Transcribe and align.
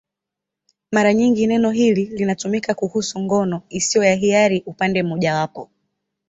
Mara 0.91 1.13
nyingi 1.13 1.47
neno 1.47 1.71
hili 1.71 2.05
linatumika 2.05 2.73
kuhusu 2.73 3.19
ngono 3.19 3.61
isiyo 3.69 4.03
ya 4.03 4.15
hiari 4.15 4.63
upande 4.65 5.03
mmojawapo. 5.03 5.69